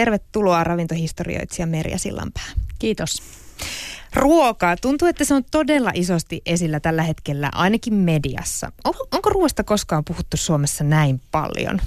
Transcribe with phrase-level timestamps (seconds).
[0.00, 2.50] Tervetuloa ravintohistorioitsija Merja Sillanpää.
[2.78, 3.22] Kiitos.
[4.14, 4.76] Ruokaa.
[4.76, 8.72] Tuntuu, että se on todella isosti esillä tällä hetkellä, ainakin mediassa.
[8.84, 11.80] Onko ruoasta koskaan puhuttu Suomessa näin paljon?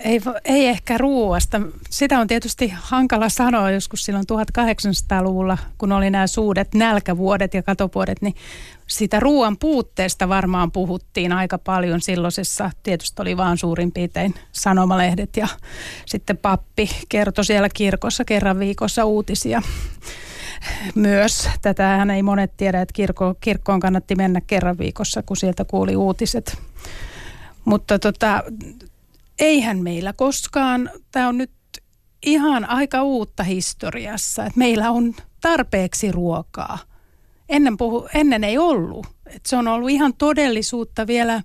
[0.00, 1.60] Ei, ei ehkä ruoasta.
[1.90, 8.22] Sitä on tietysti hankala sanoa joskus silloin 1800-luvulla, kun oli nämä suudet nälkävuodet ja katovuodet,
[8.22, 8.34] niin
[8.86, 12.70] sitä ruoan puutteesta varmaan puhuttiin aika paljon silloisessa.
[12.82, 15.48] Tietysti oli vaan suurin piirtein sanomalehdet ja
[16.06, 19.62] sitten pappi kertoi siellä kirkossa kerran viikossa uutisia
[20.94, 21.48] myös.
[21.62, 26.58] Tätähän ei monet tiedä, että kirkko, kirkkoon kannatti mennä kerran viikossa, kun sieltä kuuli uutiset.
[27.64, 28.42] Mutta tota,
[29.38, 31.50] eihän meillä koskaan, tämä on nyt
[32.26, 36.78] ihan aika uutta historiassa, että meillä on tarpeeksi ruokaa.
[37.48, 39.06] Ennen, puhu, ennen ei ollut.
[39.26, 41.42] Et se on ollut ihan todellisuutta vielä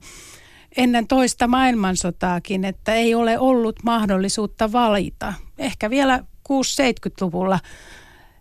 [0.78, 5.34] ennen toista maailmansotaakin, että ei ole ollut mahdollisuutta valita.
[5.58, 6.20] Ehkä vielä
[6.50, 7.60] 6-70-luvulla,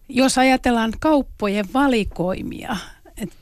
[0.09, 2.77] jos ajatellaan kauppojen valikoimia,
[3.17, 3.37] että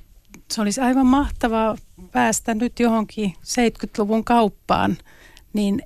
[0.51, 1.77] se olisi aivan mahtavaa
[2.13, 4.97] päästä nyt johonkin 70-luvun kauppaan–
[5.53, 5.83] niin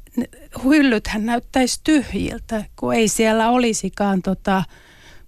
[0.64, 4.64] hyllythän näyttäisi tyhjiltä, kun ei siellä olisikaan tota,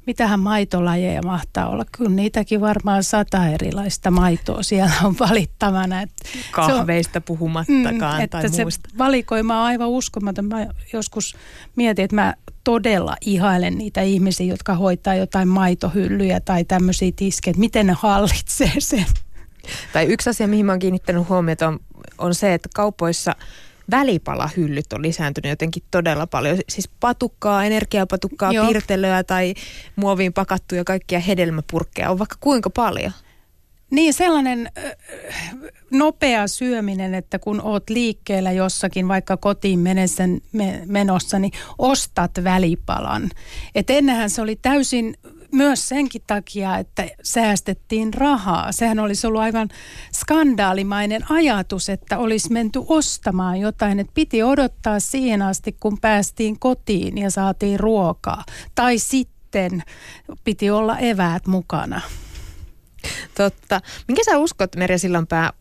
[0.07, 1.85] mitähän maitolajeja mahtaa olla.
[1.93, 6.03] Kyllä niitäkin varmaan sata erilaista maitoa siellä on valittavana.
[6.03, 8.89] Että Kahveista on, puhumattakaan mm, tai se muusta.
[8.99, 10.45] valikoima on aivan uskomaton.
[10.45, 11.37] Mä joskus
[11.77, 17.87] mietin, että mä todella ihailen niitä ihmisiä, jotka hoitaa jotain maitohyllyjä tai tämmöisiä tiskejä, miten
[17.87, 19.07] ne hallitsee sen.
[19.93, 21.81] Tai yksi asia, mihin mä oon kiinnittänyt huomiota on,
[22.19, 23.37] on se, että kaupoissa–
[23.91, 26.59] välipalahyllyt on lisääntynyt jotenkin todella paljon.
[26.69, 28.67] Siis patukkaa, energiapatukkaa, Joo.
[28.67, 29.55] pirtelöä tai
[29.97, 33.13] muoviin pakattuja kaikkia hedelmäpurkkeja on vaikka kuinka paljon.
[33.91, 34.71] Niin sellainen
[35.91, 40.25] nopea syöminen, että kun oot liikkeellä jossakin, vaikka kotiin menessä,
[40.87, 43.31] menossa, niin ostat välipalan.
[43.75, 45.17] Et ennenhän se oli täysin
[45.53, 48.73] myös senkin takia, että säästettiin rahaa.
[48.73, 49.69] Sehän olisi ollut aivan
[50.12, 54.01] skandaalimainen ajatus, että olisi menty ostamaan jotain.
[54.01, 58.45] Että piti odottaa siihen asti, kun päästiin kotiin ja saatiin ruokaa.
[58.74, 59.83] Tai sitten
[60.45, 62.01] piti olla eväät mukana.
[63.36, 63.80] Totta.
[64.08, 65.52] Minkä sä uskot, Merja Sillanpää,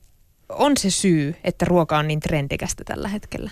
[0.49, 3.51] on se syy, että ruoka on niin trendikästä tällä hetkellä?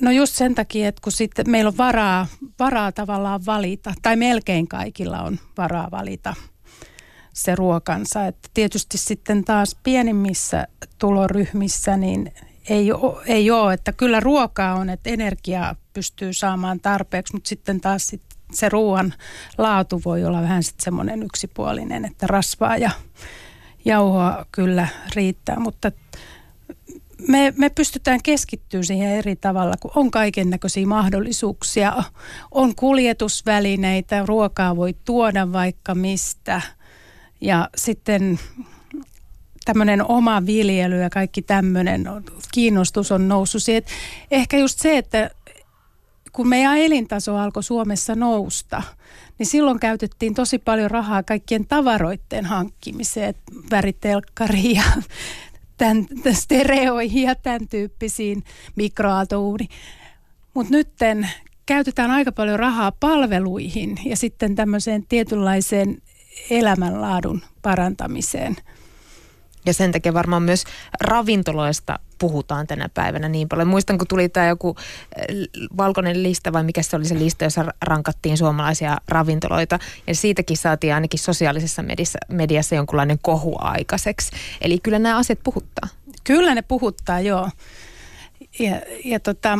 [0.00, 2.26] No just sen takia, että kun sitten meillä on varaa,
[2.58, 6.34] varaa tavallaan valita, tai melkein kaikilla on varaa valita
[7.32, 8.26] se ruokansa.
[8.26, 10.66] Että tietysti sitten taas pienimmissä
[10.98, 12.32] tuloryhmissä niin
[12.68, 17.80] ei, ole, ei ole, että kyllä ruokaa on, että energiaa pystyy saamaan tarpeeksi, mutta sitten
[17.80, 18.22] taas sit
[18.52, 19.14] se ruoan
[19.58, 22.90] laatu voi olla vähän sitten semmoinen yksipuolinen, että rasvaa ja
[23.84, 25.92] jauhoa kyllä riittää, mutta
[27.28, 32.02] me, me pystytään keskittymään siihen eri tavalla, kun on kaiken näköisiä mahdollisuuksia.
[32.50, 36.60] On kuljetusvälineitä, ruokaa voi tuoda vaikka mistä.
[37.40, 38.38] Ja sitten
[39.64, 42.04] tämmöinen oma viljely ja kaikki tämmöinen
[42.52, 43.82] kiinnostus on noussut siihen.
[44.30, 45.30] Ehkä just se, että
[46.32, 48.82] kun meidän elintaso alkoi Suomessa nousta,
[49.38, 53.34] niin silloin käytettiin tosi paljon rahaa kaikkien tavaroiden hankkimiseen,
[53.70, 54.82] väritelkkariin ja
[55.80, 58.42] tämän, stereoihin ja tämän tyyppisiin
[58.76, 59.68] mikroaaltouuni.
[60.54, 60.88] Mutta nyt
[61.66, 66.02] käytetään aika paljon rahaa palveluihin ja sitten tämmöiseen tietynlaiseen
[66.50, 68.56] elämänlaadun parantamiseen.
[69.66, 70.64] Ja sen takia varmaan myös
[71.00, 73.68] ravintoloista puhutaan tänä päivänä niin paljon.
[73.68, 74.76] Muistan, kun tuli tämä joku
[75.16, 75.36] eh,
[75.76, 79.78] valkoinen lista, vai mikä se oli se lista, jossa rankattiin suomalaisia ravintoloita.
[80.06, 84.30] Ja siitäkin saatiin ainakin sosiaalisessa mediassa, mediassa jonkunlainen kohu aikaiseksi.
[84.60, 85.88] Eli kyllä nämä asiat puhuttaa.
[86.24, 87.50] Kyllä ne puhuttaa, joo.
[88.58, 89.58] Ja, ja tota,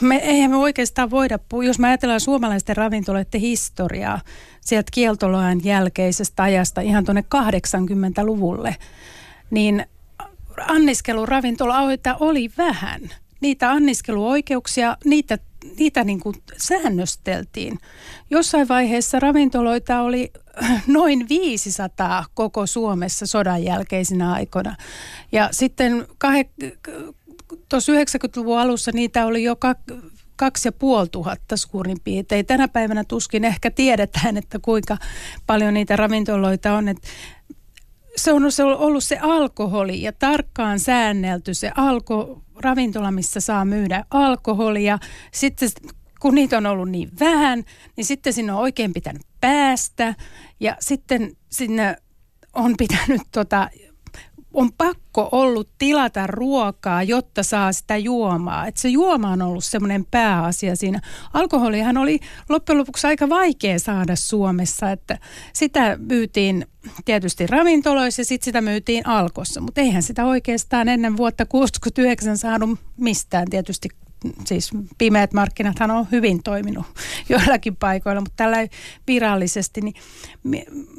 [0.00, 4.20] me eihän me oikeastaan voida, jos me ajatellaan suomalaisten ravintoloiden historiaa
[4.60, 8.76] sieltä kieltolojen jälkeisestä ajasta ihan tuonne 80-luvulle,
[9.50, 9.86] niin
[10.68, 11.78] anniskeluravintola
[12.20, 13.00] oli vähän.
[13.40, 15.38] Niitä anniskeluoikeuksia, niitä,
[15.78, 17.78] niitä niin kuin säännösteltiin.
[18.30, 20.32] Jossain vaiheessa ravintoloita oli
[20.86, 24.76] noin 500 koko Suomessa sodan jälkeisinä aikoina.
[25.32, 26.06] Ja sitten
[27.68, 29.56] tuossa 90-luvun alussa niitä oli jo
[30.36, 32.46] kaksi ja puoli tuhatta suurin piirtein.
[32.46, 34.96] Tänä päivänä tuskin ehkä tiedetään, että kuinka
[35.46, 36.88] paljon niitä ravintoloita on.
[36.88, 37.08] Että
[38.16, 38.42] se on
[38.78, 44.98] ollut se alkoholi ja tarkkaan säännelty se alko, ravintola, missä saa myydä alkoholia.
[45.32, 45.68] Sitten
[46.20, 47.64] kun niitä on ollut niin vähän,
[47.96, 50.14] niin sitten sinne on oikein pitänyt päästä
[50.60, 51.96] ja sitten sinne
[52.52, 53.68] on pitänyt tota,
[54.54, 58.66] on pakko ollut tilata ruokaa, jotta saa sitä juomaa.
[58.66, 61.00] Et se juoma on ollut semmoinen pääasia siinä.
[61.32, 65.18] Alkoholihan oli loppujen lopuksi aika vaikea saada Suomessa, että
[65.52, 66.66] sitä myytiin
[67.04, 72.78] tietysti ravintoloissa ja sitten sitä myytiin alkossa, mutta eihän sitä oikeastaan ennen vuotta 69 saanut
[72.96, 73.88] mistään tietysti
[74.44, 76.86] siis pimeät markkinathan on hyvin toiminut
[77.28, 78.56] joillakin paikoilla, mutta tällä
[79.06, 79.94] virallisesti, niin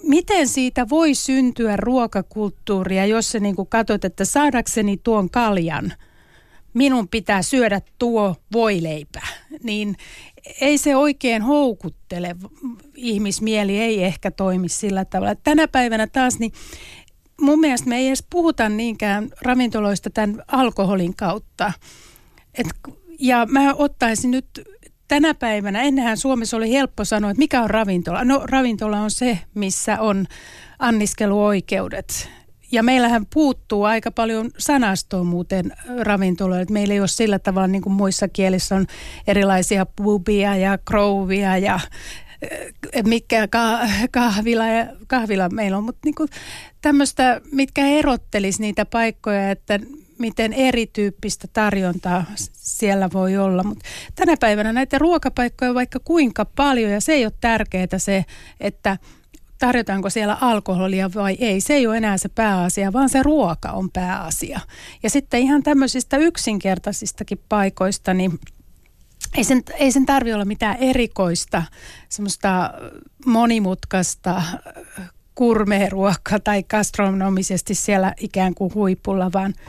[0.04, 5.94] miten siitä voi syntyä ruokakulttuuria, jos se niin katsot, että saadakseni tuon kaljan,
[6.74, 9.22] minun pitää syödä tuo voileipä,
[9.64, 9.96] niin
[10.62, 12.36] ei se oikein houkuttele.
[12.96, 15.36] Ihmismieli ei ehkä toimi sillä tavalla.
[15.36, 16.52] Tänä päivänä taas niin
[17.42, 21.74] mun mielestä me ei edes puhuta niinkään ravintoloista tämän alkoholin kautta.
[22.54, 22.68] Et
[23.22, 24.46] ja mä ottaisin nyt
[25.08, 28.24] tänä päivänä, ennenhän Suomessa oli helppo sanoa, että mikä on ravintola.
[28.24, 30.26] No ravintola on se, missä on
[30.80, 32.30] anniskeluoikeudet.
[32.72, 36.66] Ja meillähän puuttuu aika paljon sanastoa muuten ravintoloille.
[36.70, 38.88] Meillä ei ole sillä tavalla niin kuin muissa kielissä on
[39.28, 41.80] erilaisia pubia ja krouvia ja
[42.42, 43.48] eh, mikä
[44.12, 46.30] kahvila, ja, kahvila meillä on, mutta niin
[46.82, 49.80] tämmöistä, mitkä erottelisi niitä paikkoja, että
[50.22, 53.64] miten erityyppistä tarjontaa siellä voi olla.
[53.64, 53.86] Mutta
[54.16, 58.26] tänä päivänä näitä ruokapaikkoja on vaikka kuinka paljon ja se ei ole tärkeää se,
[58.60, 58.98] että
[59.60, 61.62] tarjotaanko siellä alkoholia vai ei.
[61.62, 64.60] Se ei ole enää se pääasia, vaan se ruoka on pääasia.
[65.04, 68.40] Ja sitten ihan tämmöisistä yksinkertaisistakin paikoista, niin
[69.38, 71.64] ei sen, ei sen tarvi olla mitään erikoista,
[72.10, 72.74] semmoista
[73.26, 74.44] monimutkaista
[75.36, 79.54] kurmeeruokkaa tai gastronomisesti siellä ikään kuin huipulla, vaan–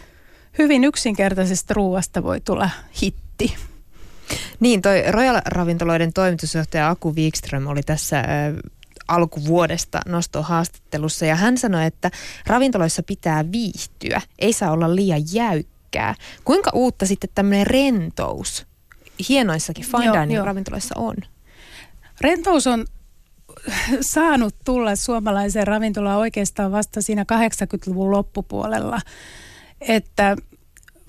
[0.59, 2.71] hyvin yksinkertaisesta ruuasta voi tulla
[3.03, 3.57] hitti.
[4.61, 8.27] Niin, toi Royal-ravintoloiden toimitusjohtaja Aku Wikström oli tässä äh,
[9.09, 12.11] alkuvuodesta nostohaastattelussa ja hän sanoi, että
[12.47, 16.15] ravintoloissa pitää viihtyä, ei saa olla liian jäykkää.
[16.45, 18.67] Kuinka uutta sitten tämmöinen rentous
[19.29, 21.17] hienoissakin fine dining ravintoloissa on?
[22.21, 22.85] Rentous on
[24.01, 29.01] saanut tulla suomalaiseen ravintolaan oikeastaan vasta siinä 80-luvun loppupuolella
[29.89, 30.37] että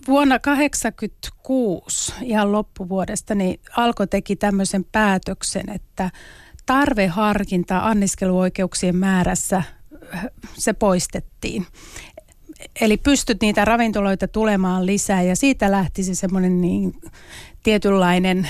[0.08, 6.12] vuonna 1986 ihan loppuvuodesta niin Alko teki tämmöisen päätöksen, että
[6.66, 9.64] tarveharkinta anniskeluoikeuksien määrässä
[10.54, 11.66] se poistettiin.
[12.82, 17.02] Eli pystyt niitä ravintoloita tulemaan lisää ja siitä lähti se semmoinen niin
[17.64, 18.50] tietynlainen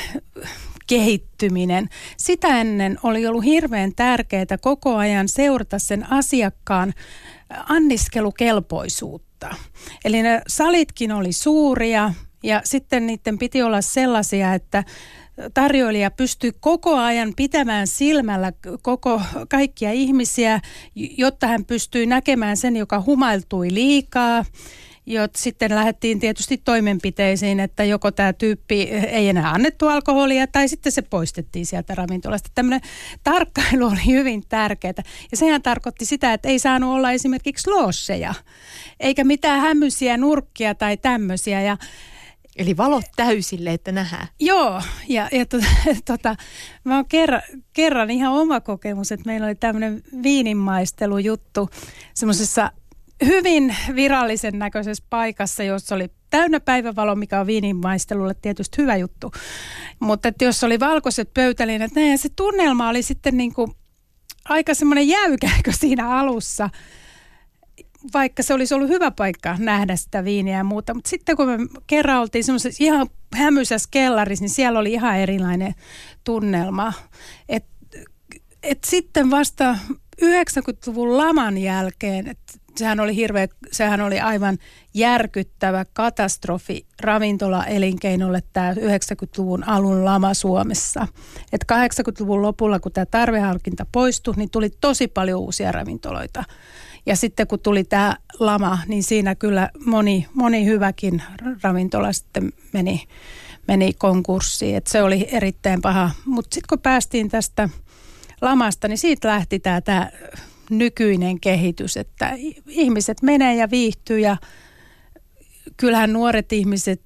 [0.88, 1.90] kehittyminen.
[2.18, 6.94] Sitä ennen oli ollut hirveän tärkeää koko ajan seurata sen asiakkaan
[7.70, 9.64] anniskelukelpoisuutta kertaa.
[10.06, 12.14] Eli ne salitkin oli suuria
[12.44, 14.84] ja sitten niiden piti olla sellaisia, että
[15.54, 18.52] tarjoilija pystyy koko ajan pitämään silmällä
[18.82, 20.60] koko, kaikkia ihmisiä,
[20.96, 24.46] jotta hän pystyy näkemään sen, joka humailtui liikaa
[25.06, 30.92] Jot sitten lähdettiin tietysti toimenpiteisiin, että joko tämä tyyppi ei enää annettu alkoholia tai sitten
[30.92, 32.50] se poistettiin sieltä ravintolasta.
[32.56, 32.82] Tämmöinen
[33.24, 34.94] tarkkailu oli hyvin tärkeää.
[35.32, 38.34] Ja sehän tarkoitti sitä, että ei saanut olla esimerkiksi loosseja,
[39.00, 41.62] eikä mitään hämmyisiä nurkkia tai tämmöisiä.
[41.62, 41.78] Ja
[42.56, 44.28] Eli valot täysille, että nähdään.
[44.40, 45.58] Joo, ja, ja to,
[46.06, 46.36] tota,
[46.84, 47.42] mä oon kerran,
[47.74, 51.70] kerran ihan oma kokemus, että meillä oli tämmöinen viininmaistelujuttu
[52.14, 52.72] semmoisessa
[53.26, 59.32] hyvin virallisen näköisessä paikassa, jossa oli täynnä päivävalo, mikä on viininmaistelulle tietysti hyvä juttu.
[60.00, 63.72] Mutta että jos oli valkoiset pöytäliinat, niin se tunnelma oli sitten niin kuin
[64.46, 66.70] aika semmoinen jäykäkö siinä alussa,
[68.14, 70.94] vaikka se olisi ollut hyvä paikka nähdä sitä viiniä ja muuta.
[70.94, 75.76] Mutta sitten kun me kerran oltiin semmoisessa ihan hämyisessä kellarissa, niin siellä oli ihan erilainen
[76.24, 76.94] tunnelma.
[77.50, 77.66] Et,
[78.64, 79.78] et sitten vasta
[80.22, 84.58] 90-luvun laman jälkeen, että sehän oli hirveä, sehän oli aivan
[84.94, 91.08] järkyttävä katastrofi ravintola-elinkeinolle tämä 90-luvun alun lama Suomessa.
[91.52, 96.44] Et 80-luvun lopulla, kun tämä tarveharkinta poistui, niin tuli tosi paljon uusia ravintoloita.
[97.06, 101.24] Ja sitten kun tuli tämä lama, niin siinä kyllä moni, moni hyväkin
[101.64, 103.04] ravintola sitten meni,
[103.68, 104.76] meni konkurssiin.
[104.76, 106.12] Et se oli erittäin paha.
[106.26, 107.70] Mutta sitten kun päästiin tästä
[108.42, 110.10] lamasta, niin siitä lähti tämä,
[110.78, 112.34] nykyinen kehitys, että
[112.68, 114.38] ihmiset menee ja viihtyy ja
[115.78, 117.02] kyllähän nuoret ihmiset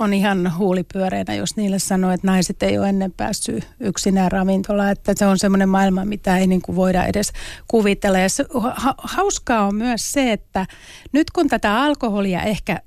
[0.00, 5.12] on ihan huulipyöreänä, jos niille sanoo, että naiset ei ole ennen päässyt yksinään ravintolaan, että
[5.16, 7.32] se on semmoinen maailma, mitä ei niin kuin voida edes
[7.68, 8.18] kuvitella.
[8.18, 10.66] Ja se, ha, hauskaa on myös se, että
[11.12, 12.80] nyt kun tätä alkoholia ehkä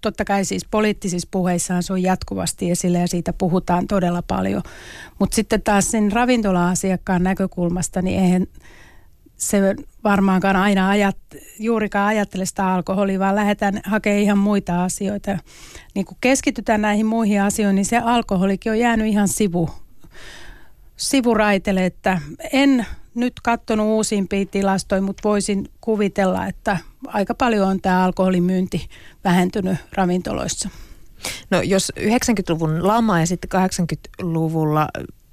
[0.00, 4.62] totta kai siis poliittisissa puheissaan se on jatkuvasti esillä ja siitä puhutaan todella paljon.
[5.18, 8.46] Mutta sitten taas sen ravintola-asiakkaan näkökulmasta, niin eihän
[9.40, 11.16] se varmaankaan aina ajat,
[11.58, 15.38] juurikaan ajattele sitä alkoholia, vaan lähdetään hakemaan ihan muita asioita.
[15.94, 19.70] Niin kun keskitytään näihin muihin asioihin, niin se alkoholikin on jäänyt ihan sivu,
[20.96, 22.20] sivuraitelle, että
[22.52, 28.88] en nyt katsonut uusimpia tilastoja, mutta voisin kuvitella, että aika paljon on tämä alkoholimyynti
[29.24, 30.68] vähentynyt ravintoloissa.
[31.50, 34.88] No jos 90-luvun lama ja sitten 80-luvulla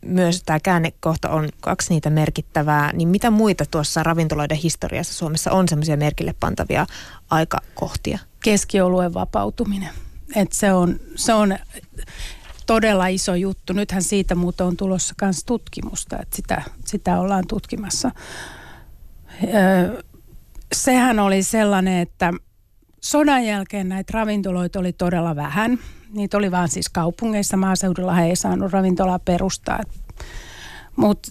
[0.06, 5.68] myös tämä käännekohta on kaksi niitä merkittävää, niin mitä muita tuossa ravintoloiden historiassa Suomessa on
[5.68, 6.88] semmoisia merkille pantavia
[7.30, 8.20] aikakohtia?
[8.44, 9.89] Keskioluen vapautuminen.
[10.36, 11.58] Et se, on, se on
[12.66, 13.74] todella iso juttu.
[13.74, 18.12] Nythän siitä muuten on tulossa myös tutkimusta, että sitä, sitä ollaan tutkimassa.
[19.44, 20.01] Öö,
[20.75, 22.34] sehän oli sellainen, että
[23.01, 25.80] sodan jälkeen näitä ravintoloita oli todella vähän.
[26.14, 29.80] Niitä oli vaan siis kaupungeissa, maaseudulla he ei saanut ravintolaa perustaa.
[30.96, 31.28] Mut,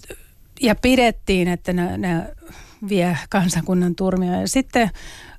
[0.61, 2.29] ja pidettiin, että ne, ne
[2.89, 4.41] vie kansakunnan turmia.
[4.41, 4.89] Ja sitten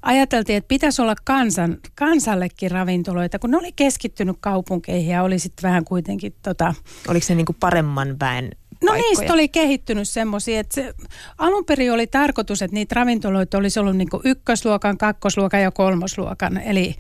[0.03, 5.63] ajateltiin, että pitäisi olla kansan, kansallekin ravintoloita, kun ne oli keskittynyt kaupunkeihin ja oli sitten
[5.69, 6.35] vähän kuitenkin...
[6.43, 6.75] Tota,
[7.09, 8.51] Oliko se niinku paremman väen
[8.83, 9.11] No paikkoja.
[9.11, 10.95] niistä oli kehittynyt semmoisia, että se,
[11.39, 16.57] alun perin oli tarkoitus, että niitä ravintoloita olisi ollut niin ykkösluokan, kakkosluokan ja kolmosluokan.
[16.57, 16.95] Eli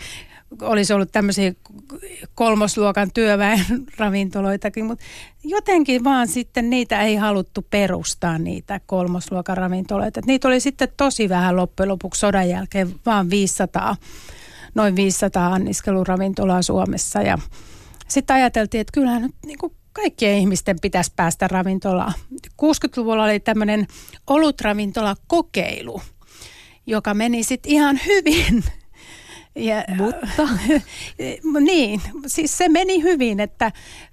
[0.62, 1.52] olisi ollut tämmöisiä
[2.35, 3.61] kolmosluokan työväen
[3.99, 5.05] ravintoloitakin, mutta
[5.45, 10.21] jotenkin vaan sitten niitä ei haluttu perustaa niitä kolmosluokan ravintoloita.
[10.26, 13.97] niitä oli sitten tosi vähän loppujen lopuksi sodan jälkeen, vaan 500,
[14.75, 17.38] noin 500 anniskeluravintolaa Suomessa ja
[18.09, 22.12] sitten ajateltiin, että kyllähän nyt niin kuin kaikkien ihmisten pitäisi päästä ravintolaan.
[22.62, 23.87] 60-luvulla oli tämmöinen
[24.26, 26.02] olutravintola kokeilu,
[26.87, 28.64] joka meni sitten ihan hyvin.
[29.58, 30.48] Ja, Mutta?
[31.60, 33.72] niin, siis se meni hyvin, että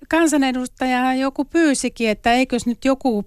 [0.09, 3.25] kansanedustaja joku pyysikin, että eikös nyt joku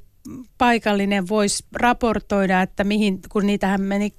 [0.59, 4.13] paikallinen voisi raportoida, että mihin, kun niitähän meni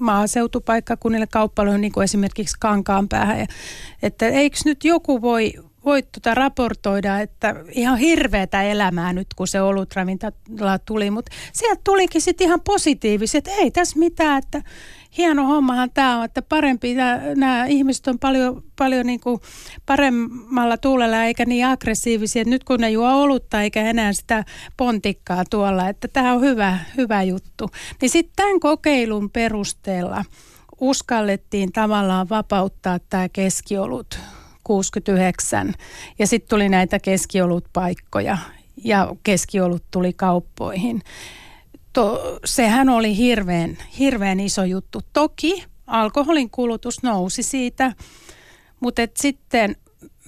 [0.00, 3.46] maaseutupaikkakunnille kauppaloihin, niin kuin esimerkiksi Kankaanpäähän, ja,
[4.02, 5.52] että eikö nyt joku voi
[5.84, 12.20] voit tuota raportoida, että ihan hirveätä elämää nyt, kun se olutravintola tuli, mutta sieltä tulikin
[12.20, 14.62] sitten ihan positiiviset, että ei tässä mitään, että
[15.16, 16.94] hieno hommahan tämä on, että parempi,
[17.36, 19.40] nämä ihmiset on paljon, paljon niin kuin
[19.86, 24.44] paremmalla tuulella eikä niin aggressiivisia, nyt kun ne juo olutta eikä enää sitä
[24.76, 27.70] pontikkaa tuolla, että tämä on hyvä, hyvä juttu.
[28.00, 30.24] Niin sitten tämän kokeilun perusteella
[30.80, 34.18] uskallettiin tavallaan vapauttaa tämä keskiolut
[34.64, 35.74] 69
[36.18, 38.38] ja sitten tuli näitä keskiolutpaikkoja
[38.84, 41.02] ja keskiolut tuli kauppoihin.
[41.92, 45.00] To, sehän oli hirveän, hirveän iso juttu.
[45.12, 47.92] Toki alkoholin kulutus nousi siitä,
[48.80, 49.76] mutta et sitten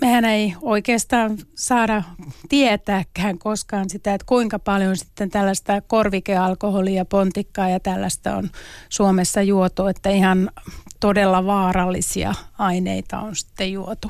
[0.00, 2.02] mehän ei oikeastaan saada
[2.48, 8.50] tietääkään koskaan sitä, että kuinka paljon sitten tällaista korvikealkoholia, pontikkaa ja tällaista on
[8.88, 10.50] Suomessa juotu, että ihan
[11.00, 14.08] todella vaarallisia aineita on sitten juotu.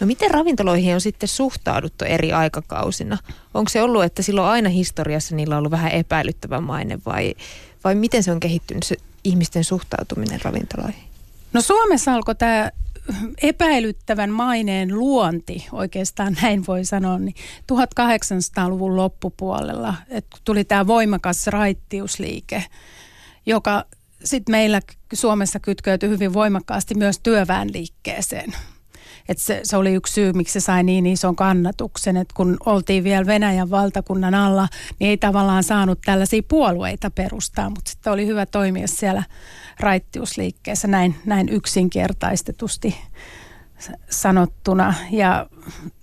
[0.00, 3.18] No miten ravintoloihin on sitten suhtauduttu eri aikakausina?
[3.54, 7.34] Onko se ollut, että silloin aina historiassa niillä on ollut vähän epäilyttävä maine vai,
[7.84, 11.04] vai miten se on kehittynyt se ihmisten suhtautuminen ravintoloihin?
[11.52, 12.70] No Suomessa alkoi tämä
[13.42, 17.34] epäilyttävän maineen luonti, oikeastaan näin voi sanoa, niin
[17.72, 22.64] 1800-luvun loppupuolella, että tuli tämä voimakas raittiusliike,
[23.46, 23.84] joka
[24.24, 24.80] sitten meillä
[25.12, 28.52] Suomessa kytkeytyi hyvin voimakkaasti myös työväenliikkeeseen.
[29.32, 33.04] Että se, se oli yksi syy, miksi se sai niin ison kannatuksen, että kun oltiin
[33.04, 38.46] vielä Venäjän valtakunnan alla, niin ei tavallaan saanut tällaisia puolueita perustaa, mutta sitten oli hyvä
[38.46, 39.22] toimia siellä
[39.80, 42.96] raittiusliikkeessä näin, näin yksinkertaistetusti
[44.10, 44.94] sanottuna.
[45.10, 45.46] Ja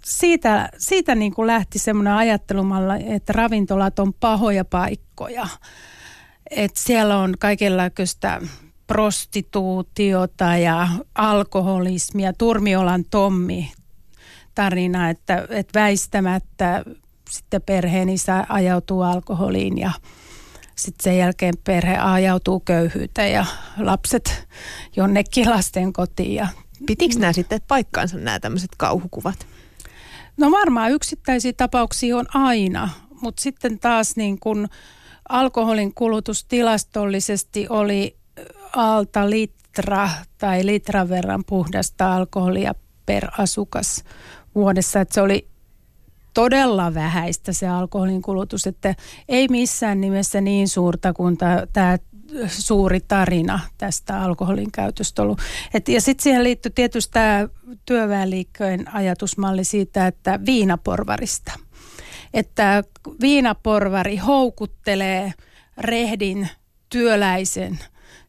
[0.03, 5.47] siitä, siitä niin kuin lähti semmoinen ajattelumalla, että ravintolat on pahoja paikkoja.
[6.49, 8.41] Että siellä on kaikenlaista
[8.89, 12.33] prostituutiota ja alkoholismia.
[12.33, 13.71] Turmiolan Tommi
[14.55, 16.83] tarina, että, että väistämättä
[17.29, 19.91] sitten perheen isä ajautuu alkoholiin ja
[20.75, 23.45] sitten sen jälkeen perhe ajautuu köyhyyteen ja
[23.77, 24.47] lapset
[24.95, 26.35] jonnekin lasten kotiin.
[26.35, 26.47] Ja...
[26.85, 29.47] Pitikö nämä sitten paikkaansa nämä tämmöiset kauhukuvat?
[30.37, 32.89] No varmaan yksittäisiä tapauksia on aina,
[33.21, 34.67] mutta sitten taas niin kun
[35.29, 38.18] alkoholin kulutus tilastollisesti oli
[38.73, 44.03] alta litra tai litran verran puhdasta alkoholia per asukas
[44.55, 45.01] vuodessa.
[45.01, 45.47] Että se oli
[46.33, 48.95] todella vähäistä se alkoholin kulutus, että
[49.29, 51.37] ei missään nimessä niin suurta kuin
[51.73, 51.97] tämä
[52.47, 55.39] suuri tarina tästä alkoholin käytöstä ollut.
[55.73, 57.47] Et, ja sitten siihen liittyy tietysti tämä
[57.85, 61.51] työväenliikkeen ajatusmalli siitä, että viinaporvarista.
[62.33, 62.83] Että
[63.21, 65.33] viinaporvari houkuttelee
[65.77, 66.49] rehdin
[66.89, 67.79] työläisen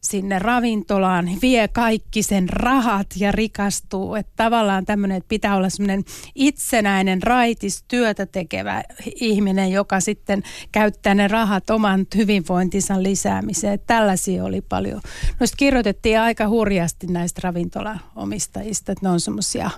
[0.01, 4.15] sinne ravintolaan, vie kaikki sen rahat ja rikastuu.
[4.15, 6.03] Että tavallaan tämmöinen, että pitää olla semmoinen
[6.35, 8.83] itsenäinen, raitis, työtä tekevä
[9.15, 13.73] ihminen, joka sitten käyttää ne rahat oman hyvinvointinsa lisäämiseen.
[13.73, 15.01] Että tällaisia oli paljon.
[15.39, 19.69] Noista kirjoitettiin aika hurjasti näistä ravintolaomistajista, että ne on semmoisia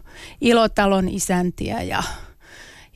[0.41, 2.03] ilotalon isäntiä ja,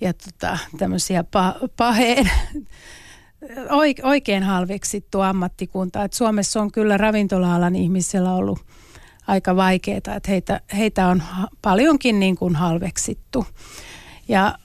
[0.02, 2.30] ja tota, tämmöisiä pa- paheen
[4.04, 6.04] oikein halveksittu ammattikunta.
[6.04, 8.60] Et Suomessa on kyllä ravintola-alan ihmisillä ollut
[9.28, 11.24] aika vaikeaa, että heitä, heitä on
[11.62, 13.46] paljonkin niin kuin halveksittu.
[14.28, 14.58] Ja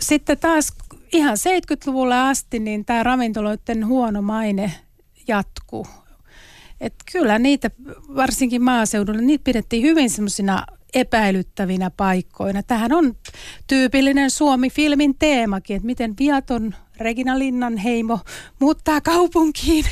[0.00, 0.72] sitten taas
[1.12, 4.72] ihan 70-luvulle asti niin tämä ravintoloiden huono maine
[5.28, 5.86] jatkuu.
[6.80, 7.70] Et kyllä niitä,
[8.16, 12.62] varsinkin maaseudulla, niitä pidettiin hyvin semmoisina epäilyttävinä paikkoina.
[12.62, 13.16] Tähän on
[13.66, 18.18] tyypillinen Suomi-filmin teemakin, että miten viaton Regina Linnan heimo
[18.60, 19.84] muuttaa kaupunkiin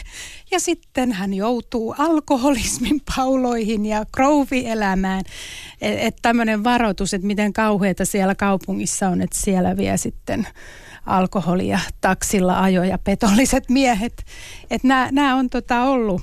[0.50, 5.22] ja sitten hän joutuu alkoholismin pauloihin ja krouvielämään.
[5.80, 10.46] Että et tämmöinen varoitus, että miten kauheita siellä kaupungissa on, että siellä vie sitten
[11.06, 14.24] alkoholia taksilla ajoja petolliset miehet.
[14.70, 16.22] Että nämä on tota ollut,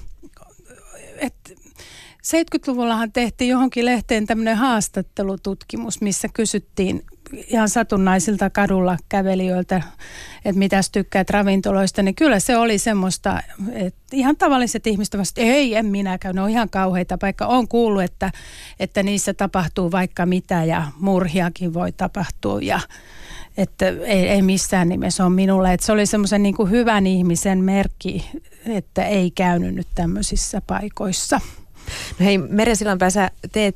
[2.26, 7.04] 70-luvullahan tehtiin johonkin lehteen tämmöinen haastattelututkimus, missä kysyttiin
[7.48, 9.82] ihan satunnaisilta kadulla kävelijöiltä,
[10.46, 13.42] että mitäs tykkäät ravintoloista, niin kyllä se oli semmoista,
[13.74, 17.48] että ihan tavalliset ihmiset vasta, ei, en minäkään, ne on ihan kauheita paikka.
[17.48, 18.32] On kuullut, että,
[18.80, 22.80] että niissä tapahtuu vaikka mitä ja murhiakin voi tapahtua ja
[23.58, 25.74] että ei, ei missään nimessä on minulle.
[25.74, 28.30] Että se oli semmoisen niin hyvän ihmisen merkki,
[28.66, 31.42] että ei käynyt nyt tämmöisissä paikoissa.
[32.20, 33.76] No hei, Merja Sillanpää, sä teet,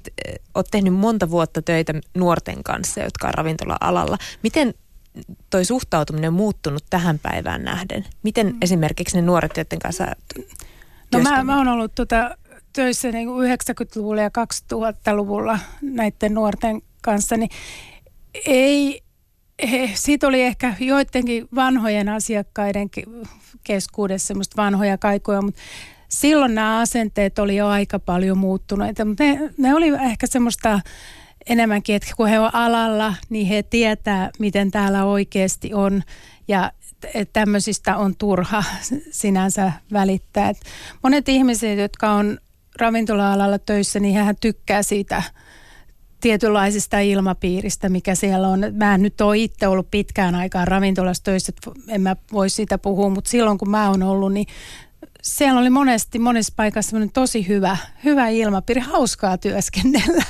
[0.55, 4.17] oot tehnyt monta vuotta töitä nuorten kanssa, jotka on ravintola-alalla.
[4.43, 4.73] Miten
[5.49, 8.05] toi suhtautuminen muuttunut tähän päivään nähden?
[8.23, 8.57] Miten mm.
[8.61, 10.05] esimerkiksi ne nuoret, joiden kanssa
[11.13, 12.37] No mä, mä oon ollut tuota,
[12.73, 14.29] töissä niin 90-luvulla ja
[14.73, 17.49] 2000-luvulla näiden nuorten kanssa, niin
[18.45, 19.01] ei,
[19.71, 22.89] he, siitä oli ehkä joidenkin vanhojen asiakkaiden
[23.63, 25.61] keskuudessa semmoista vanhoja kaikoja, mutta
[26.09, 30.79] silloin nämä asenteet oli jo aika paljon muuttuneita, mutta ne, ne oli ehkä semmoista
[31.49, 36.03] enemmänkin, että kun he on alalla, niin he tietää, miten täällä oikeasti on
[36.47, 36.71] ja
[37.33, 38.63] tämmöisistä on turha
[39.11, 40.49] sinänsä välittää.
[40.49, 40.57] Et
[41.03, 42.37] monet ihmiset, jotka on
[42.79, 45.23] ravintola-alalla töissä, niin hän tykkää siitä
[46.21, 48.59] tietynlaisesta ilmapiiristä, mikä siellä on.
[48.71, 51.53] Mä en nyt ole itse ollut pitkään aikaa ravintolassa töissä,
[51.87, 54.47] en mä voi siitä puhua, mutta silloin kun mä oon ollut, niin
[55.21, 60.23] siellä oli monesti monessa paikassa tosi hyvä, hyvä ilmapiiri, hauskaa työskennellä.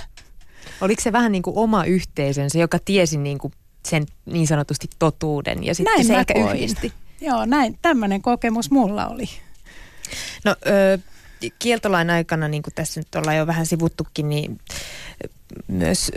[0.81, 3.53] Oliko se vähän niin kuin oma yhteisönsä, joka tiesi niin kuin
[3.87, 6.55] sen niin sanotusti totuuden ja sitten näin se ehkä koin.
[6.55, 6.93] yhdisti?
[7.21, 7.79] Joo, näin.
[7.81, 9.29] Tämmöinen kokemus mulla oli.
[10.45, 10.99] No ö,
[11.59, 14.59] kieltolain aikana, niin kuin tässä nyt ollaan jo vähän sivuttukin, niin
[15.67, 16.11] myös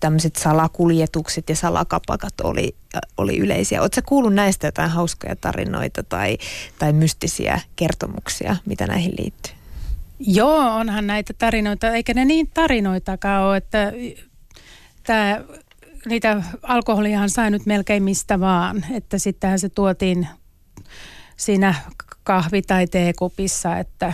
[0.00, 2.76] tämmöiset salakuljetukset ja salakapakat oli,
[3.16, 3.80] oli yleisiä.
[3.80, 6.38] Oletko kuullut näistä jotain hauskoja tarinoita tai,
[6.78, 9.52] tai mystisiä kertomuksia, mitä näihin liittyy?
[10.18, 13.92] Joo, onhan näitä tarinoita, eikä ne niin tarinoitakaan ole, että
[15.02, 15.40] tämä,
[16.06, 20.28] niitä alkoholiahan sai nyt melkein mistä vaan, että sittenhän se tuotiin
[21.36, 21.74] siinä
[22.24, 24.12] kahvi- tai teekupissa, että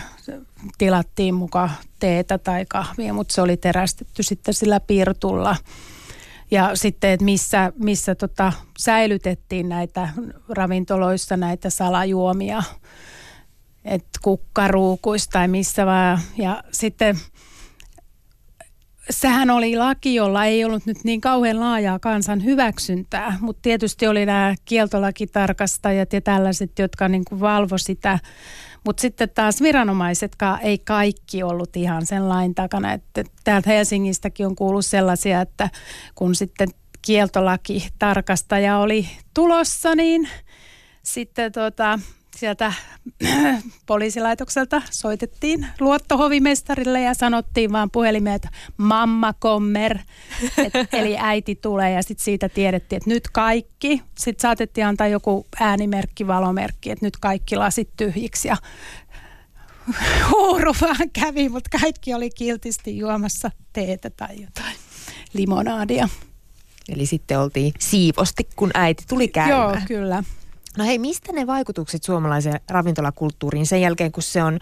[0.77, 5.55] tilattiin mukaan teetä tai kahvia, mutta se oli terästetty sitten sillä piirtulla.
[6.51, 10.09] Ja sitten, että missä, missä tota, säilytettiin näitä
[10.49, 12.63] ravintoloissa näitä salajuomia,
[13.85, 16.19] että kukkaruukuista tai missä vaan.
[16.37, 17.19] Ja sitten
[19.09, 24.25] sehän oli laki, jolla ei ollut nyt niin kauhean laajaa kansan hyväksyntää, mutta tietysti oli
[24.25, 28.19] nämä kieltolakitarkastajat ja tällaiset, jotka niin kuin valvo sitä.
[28.85, 32.93] Mutta sitten taas viranomaisetkaan ei kaikki ollut ihan sen lain takana.
[32.93, 35.69] Että täältä Helsingistäkin on kuullut sellaisia, että
[36.15, 36.69] kun sitten
[37.01, 40.29] kieltolaki tarkastaja oli tulossa, niin
[41.03, 41.99] sitten tota,
[42.41, 42.73] sieltä
[43.85, 49.97] poliisilaitokselta soitettiin luottohovimestarille ja sanottiin vaan puhelimeen, että mamma kommer,
[50.57, 55.47] et, eli äiti tulee ja sitten siitä tiedettiin, että nyt kaikki, sitten saatettiin antaa joku
[55.59, 58.57] äänimerkki, valomerkki, että nyt kaikki lasit tyhjiksi ja
[60.31, 64.75] huuru vaan kävi, mutta kaikki oli kiltisti juomassa teetä tai jotain
[65.33, 66.09] limonaadia.
[66.89, 69.59] Eli sitten oltiin siivosti, kun äiti tuli käymään.
[69.59, 70.23] Joo, kyllä.
[70.77, 74.59] No hei, mistä ne vaikutukset suomalaiseen ravintolakulttuuriin sen jälkeen, kun se on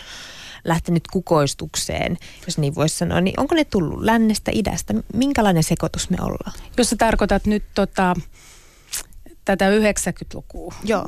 [0.63, 4.93] lähtenyt kukoistukseen, jos niin voisi sanoa, niin onko ne tullut lännestä, idästä?
[5.13, 6.53] Minkälainen sekoitus me ollaan?
[6.77, 8.15] Jos sä tarkoitat nyt tota,
[9.45, 10.73] tätä 90-lukua.
[10.83, 11.05] Joo.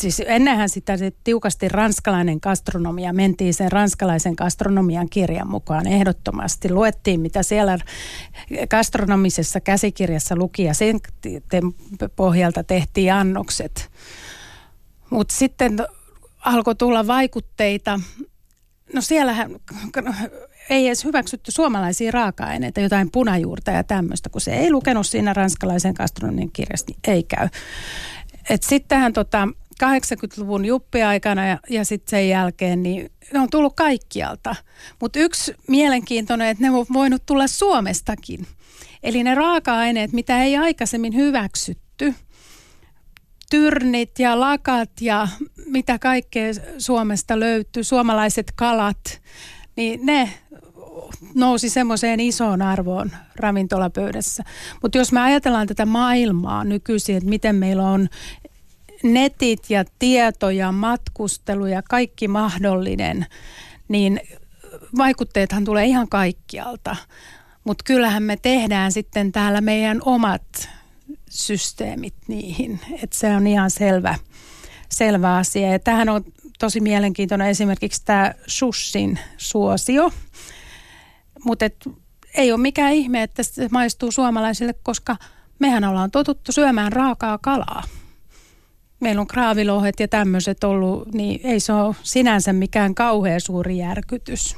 [0.00, 6.72] Siis ennenhän sitä se tiukasti ranskalainen gastronomia, mentiin sen ranskalaisen gastronomian kirjan mukaan ehdottomasti.
[6.72, 7.78] Luettiin, mitä siellä
[8.70, 11.00] gastronomisessa käsikirjassa luki ja sen
[12.16, 13.90] pohjalta tehtiin annokset.
[15.10, 15.86] Mutta sitten
[16.44, 18.00] alkoi tulla vaikutteita.
[18.94, 19.56] No siellähän
[20.70, 25.94] ei edes hyväksytty suomalaisia raaka-aineita, jotain punajuurta ja tämmöistä, kun se ei lukenut siinä ranskalaisen
[25.96, 27.48] gastronomian kirjassa, niin ei käy.
[28.50, 29.48] Et sittenhän tota,
[29.84, 34.56] 80-luvun juppiaikana ja, ja sitten sen jälkeen, niin ne on tullut kaikkialta.
[35.00, 38.46] Mutta yksi mielenkiintoinen, että ne on voinut tulla Suomestakin.
[39.02, 42.14] Eli ne raaka-aineet, mitä ei aikaisemmin hyväksytty,
[43.50, 45.28] tyrnit ja lakat ja
[45.66, 49.20] mitä kaikkea Suomesta löytyy, suomalaiset kalat,
[49.76, 50.30] niin ne
[51.34, 54.44] nousi semmoiseen isoon arvoon ravintolapöydässä.
[54.82, 58.08] Mutta jos me ajatellaan tätä maailmaa nykyisin, että miten meillä on
[59.02, 63.26] netit ja tieto ja matkustelu ja kaikki mahdollinen,
[63.88, 64.20] niin
[64.96, 66.96] vaikutteethan tulee ihan kaikkialta.
[67.64, 70.68] Mutta kyllähän me tehdään sitten täällä meidän omat
[71.30, 72.80] systeemit niihin.
[73.02, 74.18] Että se on ihan selvä,
[74.88, 75.72] selvä asia.
[75.72, 76.24] Ja tähän on
[76.58, 80.12] tosi mielenkiintoinen esimerkiksi tämä Shushin suosio.
[81.44, 81.64] Mutta
[82.34, 85.16] ei ole mikään ihme, että se maistuu suomalaisille, koska
[85.58, 87.82] mehän ollaan totuttu syömään raakaa kalaa
[89.00, 94.56] meillä on kraavilohet ja tämmöiset ollut, niin ei se ole sinänsä mikään kauhean suuri järkytys.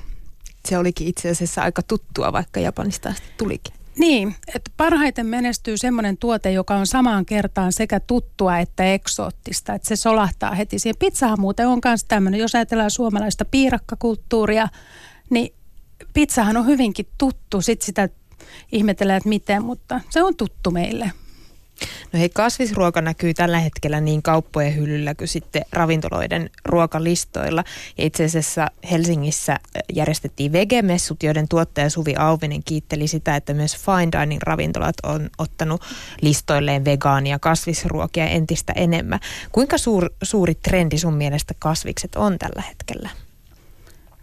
[0.68, 3.74] Se olikin itse asiassa aika tuttua, vaikka Japanista asti tulikin.
[3.98, 9.88] Niin, että parhaiten menestyy semmoinen tuote, joka on samaan kertaan sekä tuttua että eksoottista, että
[9.88, 10.96] se solahtaa heti siihen.
[10.98, 14.68] Pizzahan muuten on myös tämmöinen, jos ajatellaan suomalaista piirakkakulttuuria,
[15.30, 15.54] niin
[16.14, 18.08] pizzahan on hyvinkin tuttu, sitten sitä
[18.72, 21.12] ihmetellään, että miten, mutta se on tuttu meille.
[22.12, 27.64] No hei, kasvisruoka näkyy tällä hetkellä niin kauppojen hyllyllä kuin sitten ravintoloiden ruokalistoilla.
[27.98, 29.58] Ja itse asiassa Helsingissä
[29.92, 35.82] järjestettiin vegemessut, joiden tuottaja Suvi Auvinen kiitteli sitä, että myös fine dining ravintolat on ottanut
[36.20, 39.20] listoilleen vegaania kasvisruokia entistä enemmän.
[39.52, 43.10] Kuinka suur, suuri trendi sun mielestä kasvikset on tällä hetkellä?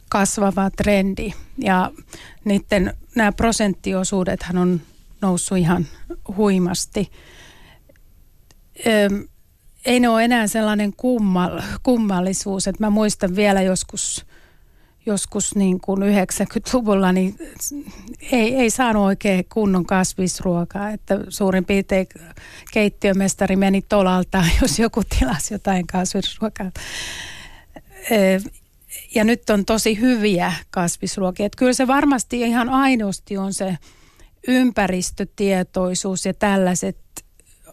[0.10, 1.92] Kasvava trendi ja
[2.46, 4.82] niiden nämä prosenttiosuudethan on
[5.22, 5.86] noussut ihan
[6.38, 7.12] huimasti
[9.86, 14.26] ei ne ole enää sellainen kummal, kummallisuus, että mä muistan vielä joskus,
[15.06, 17.36] joskus niin kuin 90-luvulla, niin
[18.32, 22.08] ei, ei saanut oikein kunnon kasvisruokaa, että suurin piirtein
[22.74, 26.72] keittiömestari meni tolalta, jos joku tilasi jotain kasvisruokaa.
[29.16, 31.46] Ja nyt on tosi hyviä kasvisruokia.
[31.46, 33.78] Että kyllä se varmasti ihan ainoasti on se
[34.48, 36.98] ympäristötietoisuus ja tällaiset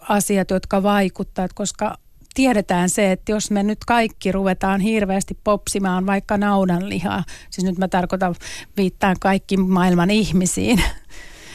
[0.09, 1.99] asiat, jotka vaikuttavat, koska
[2.35, 7.89] tiedetään se, että jos me nyt kaikki ruvetaan hirveästi popsimaan vaikka naudanlihaa, siis nyt mä
[7.89, 8.35] tarkoitan
[8.77, 10.83] viittaan kaikki maailman ihmisiin,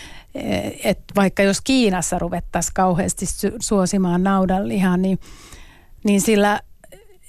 [0.83, 3.25] että vaikka jos Kiinassa ruvettaisiin kauheasti
[3.61, 5.19] suosimaan naudanlihaa, niin,
[6.03, 6.59] niin sillä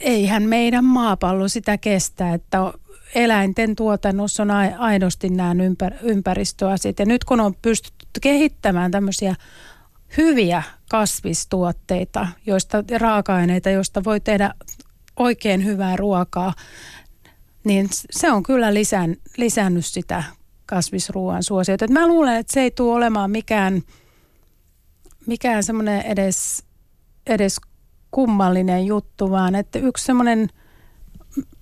[0.01, 2.73] eihän meidän maapallo sitä kestä, että
[3.15, 6.99] eläinten tuotannossa on aidosti nämä ympär- ympäristöasiat.
[6.99, 9.35] Ja nyt kun on pystytty kehittämään tämmöisiä
[10.17, 14.55] hyviä kasvistuotteita, joista, raaka-aineita, joista voi tehdä
[15.17, 16.55] oikein hyvää ruokaa,
[17.65, 20.25] niin se on kyllä lisän, lisännyt sitä
[20.67, 21.89] kasvisruoan suosiota.
[21.89, 23.83] mä luulen, että se ei tule olemaan mikään,
[25.27, 26.65] mikään semmoinen edes,
[27.27, 27.61] edes
[28.11, 30.49] kummallinen juttu, vaan että yksi semmoinen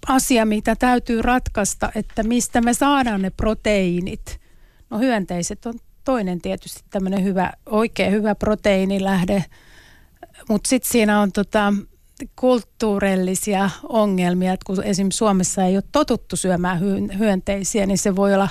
[0.09, 4.41] asia, mitä täytyy ratkaista, että mistä me saadaan ne proteiinit.
[4.91, 9.45] No hyönteiset on toinen tietysti tämmöinen hyvä, oikein hyvä proteiinilähde,
[10.49, 11.73] mutta sitten siinä on tota,
[12.37, 16.81] kulttuurellisia ongelmia, että kun esimerkiksi Suomessa ei ole totuttu syömään
[17.19, 18.49] hyönteisiä, niin se voi olla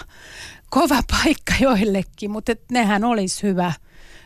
[0.69, 3.73] kova paikka joillekin, mutta nehän olisi hyvä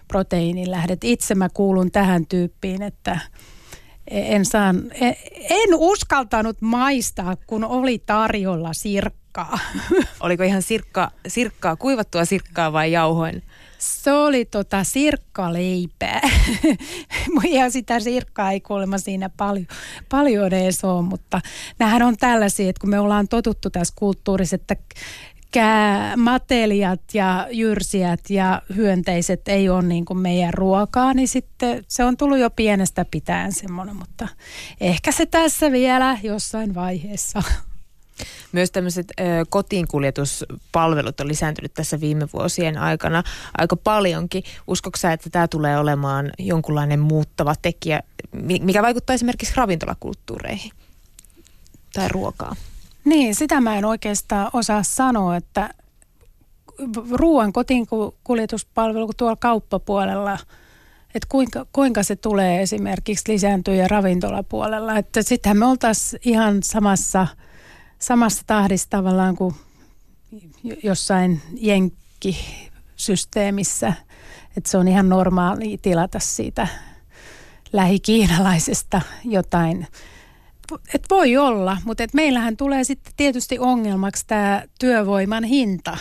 [0.08, 0.98] proteiinilähde.
[1.04, 3.20] Itse mä kuulun tähän tyyppiin, että
[4.08, 5.16] en, saan, en,
[5.50, 9.60] en uskaltanut maistaa, kun oli tarjolla sirkka sirkkaa.
[10.26, 13.44] Oliko ihan sirkka, sirkkaa, kuivattua sirkkaa vai jauhoin?
[13.78, 16.22] Se oli tota sirkkaleipää.
[17.52, 19.68] ja sitä sirkkaa ei kuulemma siinä paljon,
[20.10, 21.42] paljon edes ole, mutta
[21.80, 24.76] nämähän on tällaisia, että kun me ollaan totuttu tässä kulttuurissa, että
[26.18, 32.18] matelijat ja jyrsijät ja hyönteiset ei ole niin kuin meidän ruokaa, niin sitten se on
[32.18, 34.28] tullut jo pienestä pitäen semmoinen, mutta
[34.82, 37.44] ehkä se tässä vielä jossain vaiheessa
[38.52, 43.24] myös tämmöiset ö, kotiinkuljetuspalvelut on lisääntynyt tässä viime vuosien aikana
[43.58, 44.44] aika paljonkin.
[44.68, 48.04] Uskoksa, että tämä tulee olemaan jonkunlainen muuttava tekijä
[48.62, 50.72] mikä vaikuttaa esimerkiksi ravintolakulttuureihin
[51.94, 52.56] tai ruokaa.
[53.06, 55.70] Niin, sitä mä en oikeastaan osaa sanoa, että
[57.12, 57.88] ruoan kotiin
[58.24, 60.38] kuljetuspalvelu tuolla kauppapuolella,
[61.16, 64.98] että kuinka, kuinka se tulee esimerkiksi lisääntyä ja ravintolapuolella.
[64.98, 67.28] Että sittenhän me oltaisiin ihan samassa,
[68.04, 69.56] samassa tahdissa tavallaan kuin
[70.84, 73.94] jossain jenkkisysteemissä,
[74.58, 76.68] että se on ihan normaali tilata siitä
[77.74, 79.88] lähikiinalaisesta jotain.
[80.94, 85.98] Et voi olla, mutta et meillähän tulee sitten tietysti ongelmaksi tämä työvoiman hinta.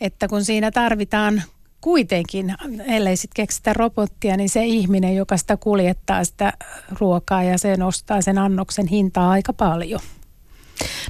[0.00, 1.42] Että kun siinä tarvitaan
[1.80, 2.54] kuitenkin,
[2.86, 6.52] ellei sitten keksitä robottia, niin se ihminen, joka sitä kuljettaa sitä
[7.00, 10.00] ruokaa ja se nostaa sen annoksen hintaa aika paljon.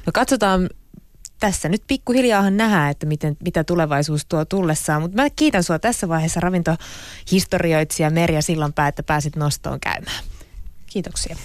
[0.07, 0.69] No katsotaan
[1.41, 5.03] tässä nyt pikkuhiljaahan nähdään, että miten, mitä tulevaisuus tuo tullessaan.
[5.03, 10.25] Mutta mä kiitän sua tässä vaiheessa ravintohistorioitsija Merja Sillanpää, että pääsit nostoon käymään.
[10.87, 11.37] Kiitoksia.